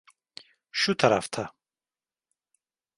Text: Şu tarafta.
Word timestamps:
Şu 0.71 0.97
tarafta. 0.97 1.53